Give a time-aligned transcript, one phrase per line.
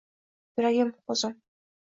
[0.61, 1.37] Yuragim, qo’zim.